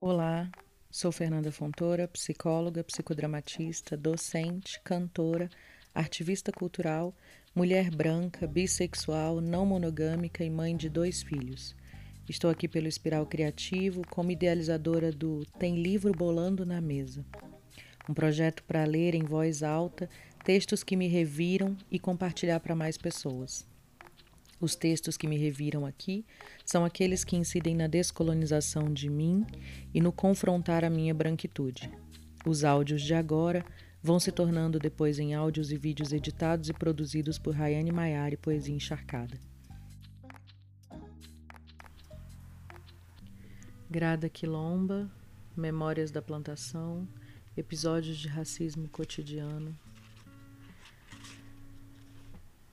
[0.00, 0.50] Olá,
[0.90, 5.48] sou Fernanda Fontoura, psicóloga, psicodramatista, docente, cantora,
[5.94, 7.14] ativista cultural,
[7.54, 11.74] mulher branca, bissexual, não monogâmica e mãe de dois filhos.
[12.28, 17.24] Estou aqui pelo Espiral Criativo como idealizadora do Tem Livro Bolando na Mesa,
[18.06, 20.10] um projeto para ler em voz alta
[20.44, 23.66] textos que me reviram e compartilhar para mais pessoas.
[24.64, 26.24] Os textos que me reviram aqui
[26.64, 29.44] são aqueles que incidem na descolonização de mim
[29.92, 31.92] e no confrontar a minha branquitude.
[32.46, 33.62] Os áudios de agora
[34.02, 38.74] vão se tornando depois em áudios e vídeos editados e produzidos por Rayane Maiari Poesia
[38.74, 39.38] Encharcada.
[43.90, 45.10] Grada Quilomba,
[45.54, 47.06] Memórias da Plantação,
[47.54, 49.78] Episódios de Racismo Cotidiano,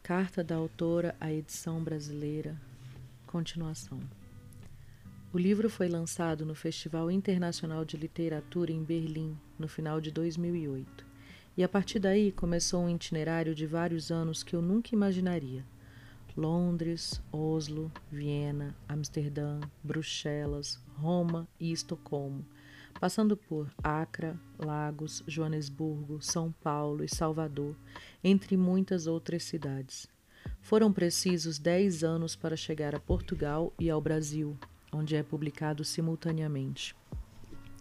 [0.03, 2.59] Carta da autora à edição brasileira.
[3.27, 3.99] Continuação.
[5.31, 11.05] O livro foi lançado no Festival Internacional de Literatura em Berlim no final de 2008.
[11.55, 15.63] E a partir daí começou um itinerário de vários anos que eu nunca imaginaria.
[16.35, 22.43] Londres, Oslo, Viena, Amsterdã, Bruxelas, Roma e Estocolmo
[23.01, 27.75] passando por Acra, Lagos, Joanesburgo, São Paulo e Salvador,
[28.23, 30.07] entre muitas outras cidades.
[30.59, 34.57] Foram precisos dez anos para chegar a Portugal e ao Brasil,
[34.91, 36.95] onde é publicado simultaneamente,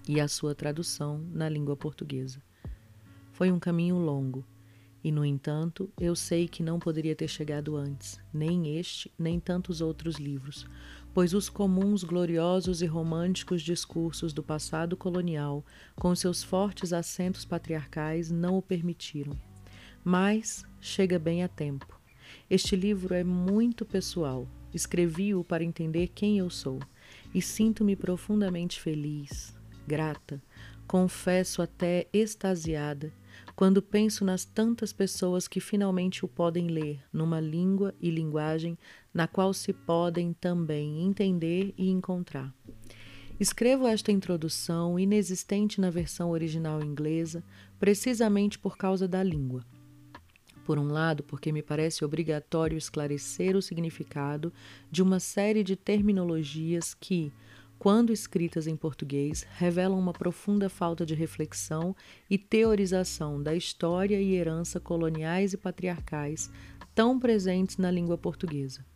[0.09, 2.43] e a sua tradução na língua portuguesa.
[3.33, 4.45] Foi um caminho longo,
[5.03, 9.81] e, no entanto, eu sei que não poderia ter chegado antes, nem este, nem tantos
[9.81, 10.67] outros livros,
[11.15, 15.65] pois os comuns, gloriosos e românticos discursos do passado colonial,
[15.97, 19.37] com seus fortes acentos patriarcais, não o permitiram.
[20.05, 22.01] Mas chega bem a tempo.
[22.49, 24.49] Este livro é muito pessoal.
[24.73, 26.79] Escrevi-o para entender quem eu sou
[27.35, 29.55] e sinto-me profundamente feliz,
[29.87, 30.41] grata,
[30.87, 33.13] confesso até extasiada
[33.55, 38.79] quando penso nas tantas pessoas que finalmente o podem ler numa língua e linguagem
[39.13, 42.55] na qual se podem também entender e encontrar.
[43.39, 47.43] Escrevo esta introdução inexistente na versão original inglesa,
[47.79, 49.65] precisamente por causa da língua.
[50.71, 54.53] Por um lado, porque me parece obrigatório esclarecer o significado
[54.89, 57.33] de uma série de terminologias que,
[57.77, 61.93] quando escritas em português, revelam uma profunda falta de reflexão
[62.31, 66.49] e teorização da história e herança coloniais e patriarcais
[66.95, 68.87] tão presentes na língua portuguesa.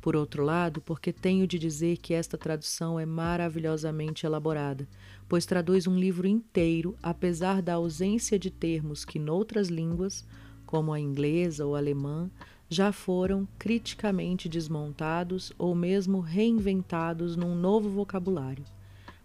[0.00, 4.88] Por outro lado, porque tenho de dizer que esta tradução é maravilhosamente elaborada,
[5.28, 10.26] pois traduz um livro inteiro, apesar da ausência de termos que noutras línguas,
[10.70, 12.30] como a inglesa ou alemã,
[12.68, 18.64] já foram criticamente desmontados ou mesmo reinventados num novo vocabulário,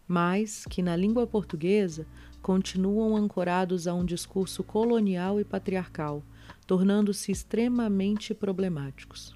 [0.08, 2.08] mas que na língua portuguesa
[2.42, 6.24] continuam ancorados a um discurso colonial e patriarcal,
[6.66, 9.36] tornando-se extremamente problemáticos.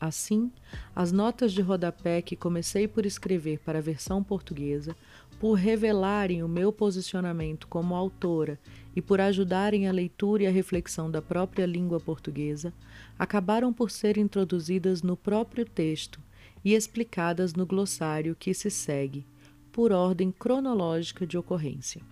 [0.00, 0.50] Assim,
[0.96, 4.96] as notas de rodapé que comecei por escrever para a versão portuguesa,
[5.38, 8.58] por revelarem o meu posicionamento como autora
[8.94, 12.72] e por ajudarem a leitura e a reflexão da própria língua portuguesa,
[13.18, 16.20] acabaram por ser introduzidas no próprio texto
[16.64, 19.26] e explicadas no glossário que se segue,
[19.72, 22.02] por ordem cronológica de ocorrência.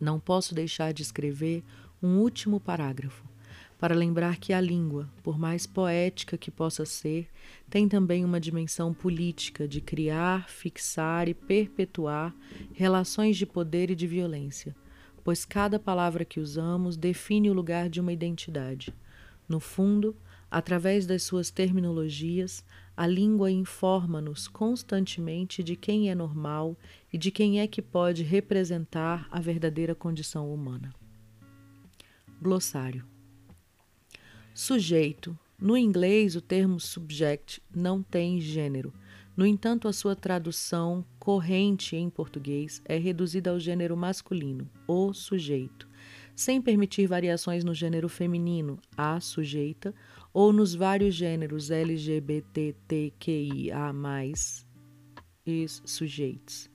[0.00, 1.62] Não posso deixar de escrever
[2.02, 3.24] um último parágrafo,
[3.78, 7.28] para lembrar que a língua, por mais poética que possa ser,
[7.68, 12.34] tem também uma dimensão política de criar, fixar e perpetuar
[12.72, 14.74] relações de poder e de violência
[15.26, 18.94] pois cada palavra que usamos define o lugar de uma identidade.
[19.48, 20.14] No fundo,
[20.48, 22.64] através das suas terminologias,
[22.96, 26.76] a língua informa-nos constantemente de quem é normal
[27.12, 30.94] e de quem é que pode representar a verdadeira condição humana.
[32.40, 33.04] Glossário.
[34.54, 35.36] Sujeito.
[35.58, 38.92] No inglês, o termo subject não tem gênero
[39.36, 45.88] no entanto, a sua tradução corrente em português é reduzida ao gênero masculino, o sujeito,
[46.36, 49.92] sem permitir variações no gênero feminino, a sujeita,
[50.32, 53.10] ou nos vários gêneros LGBTQIA,
[55.44, 56.70] e sujeitos,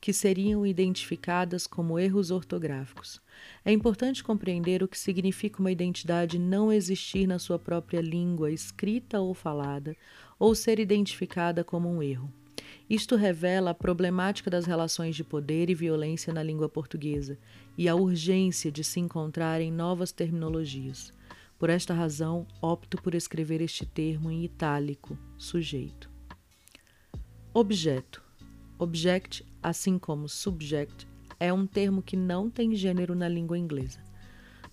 [0.00, 3.20] que seriam identificadas como erros ortográficos.
[3.64, 9.18] É importante compreender o que significa uma identidade não existir na sua própria língua, escrita
[9.18, 9.96] ou falada,
[10.38, 12.32] ou ser identificada como um erro.
[12.88, 17.36] Isto revela a problemática das relações de poder e violência na língua portuguesa
[17.76, 21.12] e a urgência de se encontrarem novas terminologias.
[21.58, 26.08] Por esta razão, opto por escrever este termo em itálico, sujeito.
[27.52, 28.22] Objeto.
[28.78, 31.08] Object assim como subject,
[31.40, 33.98] é um termo que não tem gênero na língua inglesa.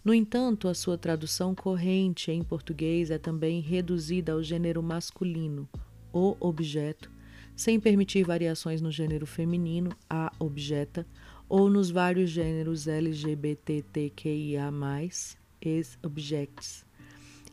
[0.06, 5.68] No entanto, a sua tradução corrente em português é também reduzida ao gênero masculino,
[6.14, 7.10] o objeto,
[7.56, 11.06] sem permitir variações no gênero feminino, a objeta,
[11.48, 14.72] ou nos vários gêneros LGBTQIA,
[15.62, 16.86] ex objects,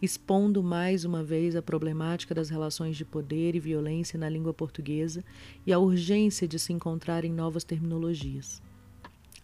[0.01, 5.23] expondo mais uma vez a problemática das relações de poder e violência na língua portuguesa
[5.67, 8.63] e a urgência de se encontrarem novas terminologias.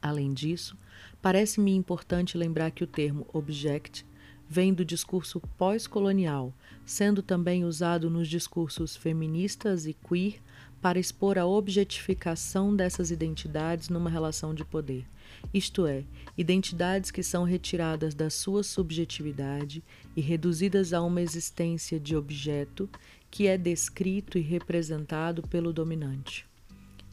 [0.00, 0.76] Além disso,
[1.20, 4.06] parece-me importante lembrar que o termo object
[4.48, 6.52] vem do discurso pós-colonial,
[6.84, 10.40] sendo também usado nos discursos feministas e queer
[10.80, 15.04] para expor a objetificação dessas identidades numa relação de poder,
[15.52, 16.04] isto é,
[16.36, 19.82] identidades que são retiradas da sua subjetividade
[20.14, 22.88] e reduzidas a uma existência de objeto
[23.30, 26.46] que é descrito e representado pelo dominante.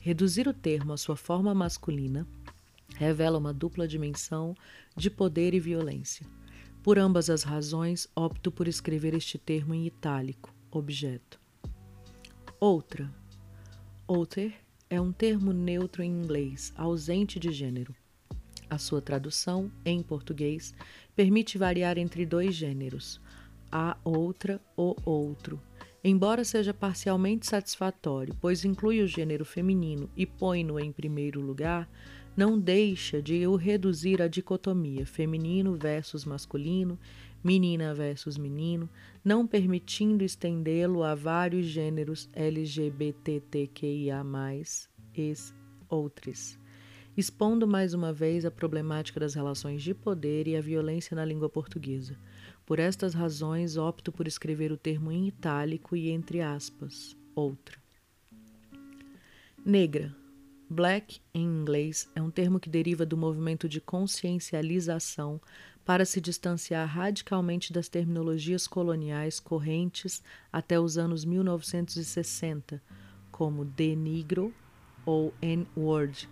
[0.02, 2.28] Reduzir o termo à sua forma masculina
[2.96, 4.56] revela uma dupla dimensão
[4.96, 6.26] de poder e violência.
[6.84, 11.40] Por ambas as razões, opto por escrever este termo em itálico, objeto.
[12.60, 13.10] Outra.
[14.06, 14.54] Outer
[14.90, 17.96] é um termo neutro em inglês, ausente de gênero.
[18.70, 20.74] A sua tradução, em português,
[21.16, 23.22] permite variar entre dois gêneros,
[23.72, 25.62] a outra ou outro,
[26.04, 31.90] embora seja parcialmente satisfatório, pois inclui o gênero feminino e põe-no em primeiro lugar,
[32.36, 36.98] não deixa de o reduzir à dicotomia feminino versus masculino,
[37.44, 38.90] menina versus menino,
[39.24, 44.24] não permitindo estendê-lo a vários gêneros LGBTQIA,
[45.16, 45.34] e
[45.88, 46.58] outros,
[47.16, 51.50] expondo mais uma vez a problemática das relações de poder e a violência na língua
[51.50, 52.18] portuguesa.
[52.66, 57.78] Por estas razões, opto por escrever o termo em itálico e entre aspas, outra.
[59.64, 60.23] Negra
[60.74, 65.40] Black, em inglês, é um termo que deriva do movimento de consciencialização
[65.86, 72.82] para se distanciar radicalmente das terminologias coloniais correntes até os anos 1960,
[73.32, 74.52] como de negro
[75.06, 76.28] ou N-word.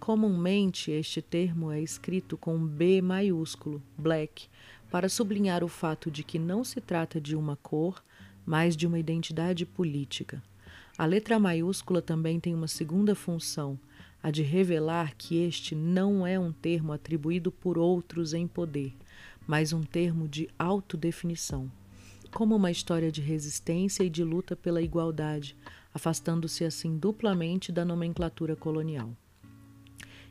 [0.00, 4.48] Comumente, este termo é escrito com B maiúsculo, black,
[4.90, 8.02] para sublinhar o fato de que não se trata de uma cor,
[8.46, 10.42] mas de uma identidade política.
[10.98, 13.78] A letra maiúscula também tem uma segunda função,
[14.22, 18.94] a de revelar que este não é um termo atribuído por outros em poder,
[19.46, 21.70] mas um termo de autodefinição,
[22.30, 25.56] como uma história de resistência e de luta pela igualdade,
[25.94, 29.10] afastando-se assim duplamente da nomenclatura colonial.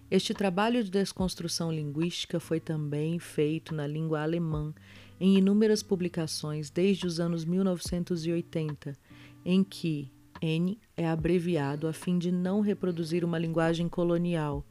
[0.09, 4.73] Este trabalho de desconstrução linguística foi também feito na língua alemã
[5.19, 8.97] em inúmeras publicações desde os anos 1980,
[9.45, 10.11] em que,
[10.41, 14.65] N é abreviado a fim de não reproduzir uma linguagem colonial,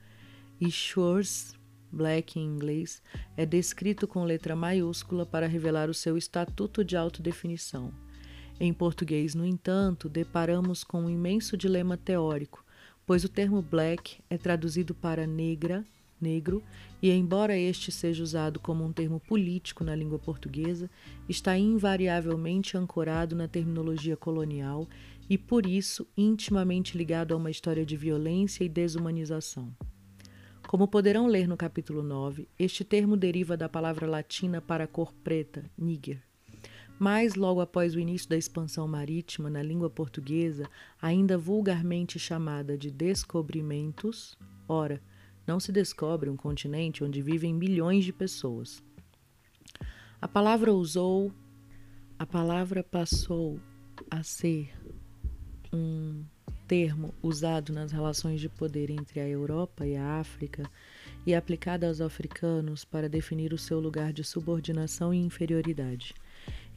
[0.61, 1.55] e Schwarz,
[1.93, 3.01] black em inglês,
[3.37, 7.93] é descrito com letra maiúscula para revelar o seu estatuto de autodefinição.
[8.59, 12.65] Em português, no entanto, deparamos com um imenso dilema teórico,
[13.07, 15.85] pois o termo black é traduzido para negra,
[16.21, 16.63] negro,
[17.01, 20.91] e embora este seja usado como um termo político na língua portuguesa,
[21.29, 24.87] está invariavelmente ancorado na terminologia colonial
[25.31, 29.73] e, por isso, intimamente ligado a uma história de violência e desumanização.
[30.67, 35.71] Como poderão ler no capítulo 9, este termo deriva da palavra latina para cor preta,
[35.79, 36.21] níger.
[36.99, 40.69] Mas, logo após o início da expansão marítima na língua portuguesa,
[41.01, 44.37] ainda vulgarmente chamada de descobrimentos,
[44.69, 45.01] ora,
[45.47, 48.83] não se descobre um continente onde vivem milhões de pessoas.
[50.21, 51.33] A palavra usou,
[52.19, 53.61] a palavra passou
[54.11, 54.80] a ser
[55.73, 56.25] um
[56.67, 60.71] termo usado nas relações de poder entre a Europa e a África
[61.27, 66.15] e aplicado aos africanos para definir o seu lugar de subordinação e inferioridade.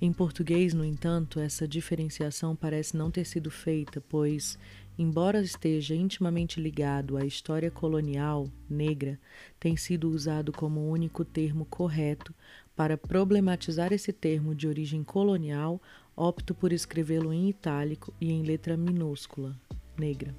[0.01, 4.57] Em português, no entanto, essa diferenciação parece não ter sido feita, pois,
[4.97, 9.19] embora esteja intimamente ligado à história colonial negra,
[9.59, 12.33] tem sido usado como único termo correto
[12.75, 15.81] para problematizar esse termo de origem colonial
[16.15, 19.55] opto por escrevê-lo em itálico e em letra minúscula,
[19.97, 20.35] negra.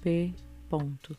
[0.00, 0.34] P.
[0.68, 1.16] Ponto.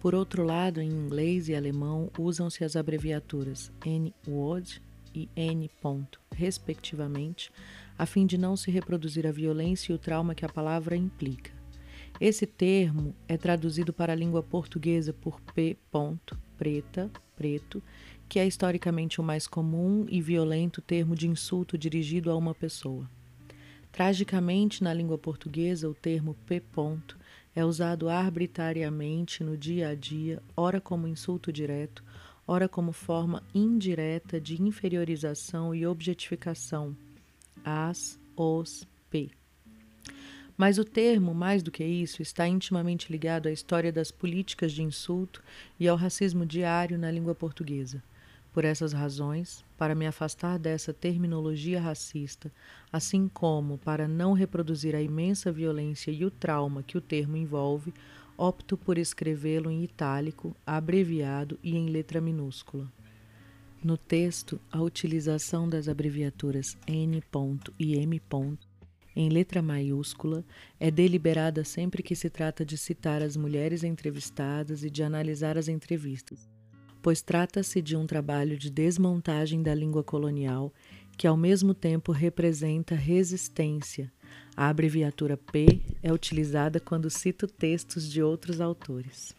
[0.00, 4.82] Por outro lado, em inglês e alemão usam-se as abreviaturas N-word
[5.14, 5.70] e N.
[5.80, 7.50] Ponto, respectivamente,
[7.96, 11.52] a fim de não se reproduzir a violência e o trauma que a palavra implica.
[12.20, 15.76] Esse termo é traduzido para a língua portuguesa por P.
[15.90, 17.82] Ponto, preta, preto,
[18.34, 23.08] que é historicamente o mais comum e violento termo de insulto dirigido a uma pessoa.
[23.92, 26.58] Tragicamente, na língua portuguesa, o termo P.
[26.58, 27.16] Ponto
[27.54, 32.02] é usado arbitrariamente no dia a dia, ora como insulto direto,
[32.44, 36.96] ora como forma indireta de inferiorização e objetificação.
[37.64, 39.30] As, os, p.
[40.56, 44.82] Mas o termo, mais do que isso, está intimamente ligado à história das políticas de
[44.82, 45.40] insulto
[45.78, 48.02] e ao racismo diário na língua portuguesa.
[48.54, 52.52] Por essas razões, para me afastar dessa terminologia racista,
[52.92, 57.92] assim como para não reproduzir a imensa violência e o trauma que o termo envolve,
[58.38, 62.88] opto por escrevê-lo em itálico, abreviado e em letra minúscula.
[63.82, 67.20] No texto, a utilização das abreviaturas N.
[67.76, 68.22] e M.
[69.16, 70.44] em letra maiúscula
[70.78, 75.66] é deliberada sempre que se trata de citar as mulheres entrevistadas e de analisar as
[75.66, 76.53] entrevistas
[77.04, 80.72] pois trata-se de um trabalho de desmontagem da língua colonial
[81.18, 84.10] que, ao mesmo tempo, representa resistência.
[84.56, 89.36] A abreviatura P é utilizada quando cito textos de outros autores.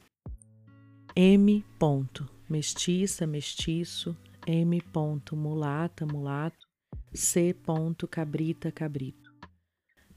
[1.15, 1.65] M.
[1.79, 4.79] Ponto, mestiça, mestiço, M.
[4.93, 6.67] Ponto, mulata, mulato,
[7.15, 7.51] C.
[7.65, 9.24] Ponto, cabrita, cabrito.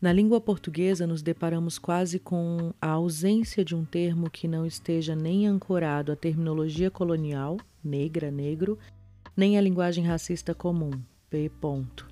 [0.00, 5.16] Na língua portuguesa, nos deparamos quase com a ausência de um termo que não esteja
[5.16, 8.78] nem ancorado à terminologia colonial, negra, negro,
[9.36, 10.92] nem à linguagem racista comum,
[11.28, 11.50] P.
[11.60, 12.08] Ponto,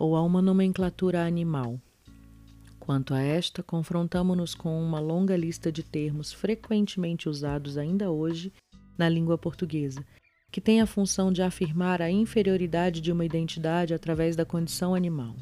[0.00, 1.78] ou a uma nomenclatura animal.
[2.80, 8.50] Quanto a esta, confrontamos-nos com uma longa lista de termos frequentemente usados ainda hoje
[8.96, 10.02] na língua portuguesa,
[10.50, 15.36] que tem a função de afirmar a inferioridade de uma identidade através da condição animal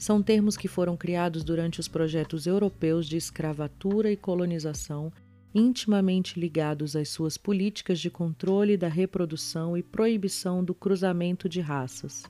[0.00, 5.12] são termos que foram criados durante os projetos europeus de escravatura e colonização,
[5.54, 12.24] intimamente ligados às suas políticas de controle da reprodução e proibição do cruzamento de raças,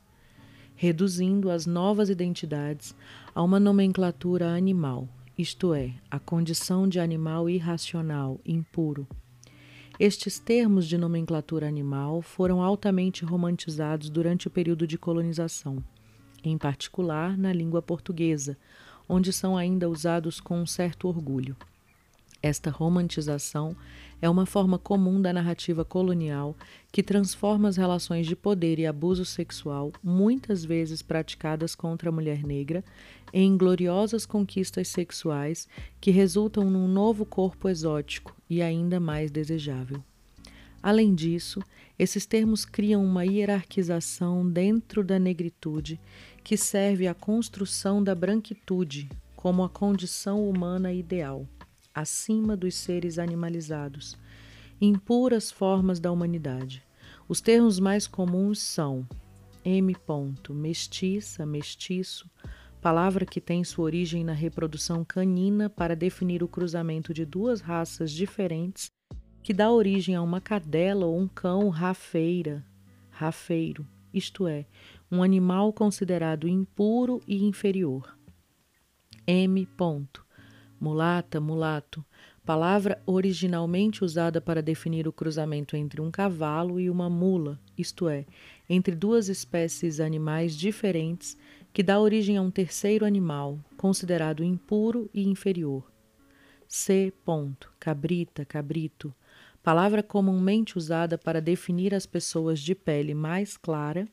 [0.75, 2.93] reduzindo as novas identidades
[3.33, 5.09] a uma nomenclatura animal,
[5.39, 9.07] isto é, a condição de animal irracional, impuro.
[9.97, 15.81] Estes termos de nomenclatura animal foram altamente romantizados durante o período de colonização
[16.45, 18.57] em particular na língua portuguesa,
[19.09, 21.57] onde são ainda usados com um certo orgulho.
[22.43, 23.77] Esta romantização
[24.23, 26.57] é uma forma comum da narrativa colonial
[26.91, 32.43] que transforma as relações de poder e abuso sexual, muitas vezes praticadas contra a mulher
[32.43, 32.83] negra,
[33.33, 35.69] em gloriosas conquistas sexuais
[36.01, 40.03] que resultam num novo corpo exótico e ainda mais desejável.
[40.83, 41.63] Além disso,
[41.99, 46.01] esses termos criam uma hierarquização dentro da negritude
[46.43, 51.47] que serve à construção da branquitude como a condição humana ideal,
[51.95, 54.19] acima dos seres animalizados,
[54.81, 56.83] impuras formas da humanidade.
[57.29, 59.07] Os termos mais comuns são
[59.65, 59.95] M.
[60.51, 62.29] mestiça, mestiço,
[62.81, 68.11] palavra que tem sua origem na reprodução canina para definir o cruzamento de duas raças
[68.11, 68.91] diferentes
[69.43, 72.65] que dá origem a uma cadela ou um cão rafeira,
[73.11, 74.67] rafeiro, isto é,
[75.11, 78.17] um animal considerado impuro e inferior.
[79.27, 79.67] M.
[79.67, 80.25] Ponto.
[80.81, 82.03] Mulata, mulato,
[82.45, 88.25] palavra originalmente usada para definir o cruzamento entre um cavalo e uma mula, isto é,
[88.69, 91.37] entre duas espécies animais diferentes,
[91.73, 95.91] que dá origem a um terceiro animal, considerado impuro e inferior.
[96.67, 97.13] C.
[97.25, 97.71] Ponto.
[97.79, 99.15] Cabrita, cabrito,
[99.63, 104.09] palavra comumente usada para definir as pessoas de pele mais clara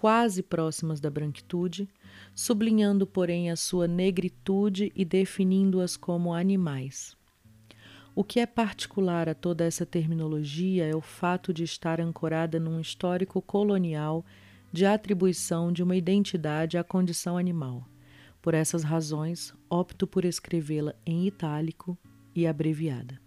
[0.00, 1.86] quase próximas da branquitude,
[2.34, 7.14] sublinhando, porém, a sua negritude e definindo-as como animais.
[8.14, 12.80] O que é particular a toda essa terminologia é o fato de estar ancorada num
[12.80, 14.24] histórico colonial
[14.72, 17.86] de atribuição de uma identidade à condição animal.
[18.40, 21.98] Por essas razões, opto por escrevê-la em itálico
[22.34, 23.20] e abreviada.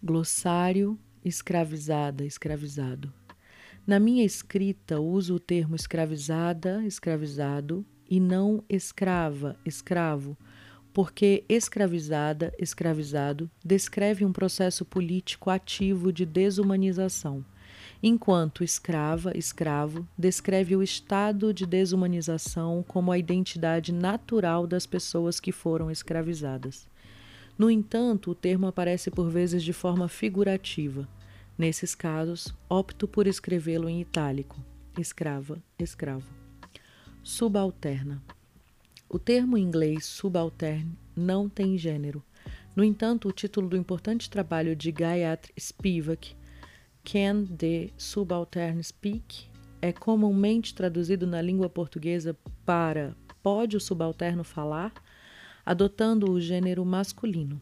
[0.00, 3.12] Glossário escravizada, escravizado.
[3.84, 10.38] Na minha escrita, uso o termo escravizada, escravizado e não escrava, escravo,
[10.92, 17.44] porque escravizada, escravizado descreve um processo político ativo de desumanização,
[18.00, 25.50] enquanto escrava, escravo descreve o estado de desumanização como a identidade natural das pessoas que
[25.50, 26.88] foram escravizadas.
[27.58, 31.08] No entanto, o termo aparece por vezes de forma figurativa
[31.56, 34.58] Nesses casos, opto por escrevê-lo em itálico:
[34.98, 36.28] escrava, escravo.
[37.22, 38.22] Subalterna.
[39.08, 42.22] O termo em inglês subalterne não tem gênero.
[42.74, 46.34] No entanto, o título do importante trabalho de Gayatri Spivak,
[47.04, 49.46] Can the Subaltern Speak,
[49.80, 54.92] é comumente traduzido na língua portuguesa para Pode o subalterno falar?
[55.64, 57.60] adotando o gênero masculino,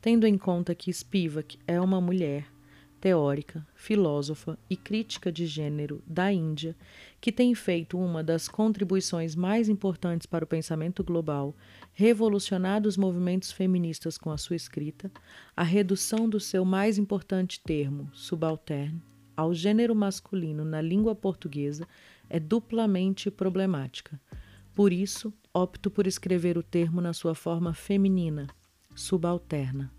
[0.00, 2.46] tendo em conta que Spivak é uma mulher
[3.00, 6.76] teórica, filósofa e crítica de gênero da Índia,
[7.20, 11.54] que tem feito uma das contribuições mais importantes para o pensamento global,
[11.92, 15.10] revolucionado os movimentos feministas com a sua escrita,
[15.56, 19.02] a redução do seu mais importante termo, subalterno,
[19.36, 21.86] ao gênero masculino na língua portuguesa
[22.28, 24.20] é duplamente problemática.
[24.74, 28.46] Por isso, opto por escrever o termo na sua forma feminina,
[28.94, 29.97] subalterna.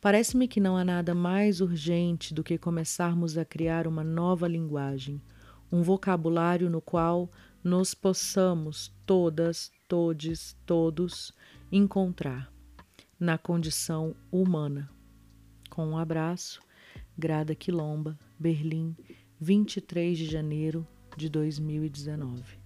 [0.00, 5.20] Parece-me que não há nada mais urgente do que começarmos a criar uma nova linguagem,
[5.72, 7.30] um vocabulário no qual
[7.64, 11.32] nos possamos todas, todes, todos
[11.70, 12.52] encontrar
[13.18, 14.88] na condição humana.
[15.68, 16.62] Com um abraço,
[17.16, 18.96] Grada Quilomba, Berlim,
[19.40, 20.86] 23 de janeiro
[21.16, 22.57] de 2019.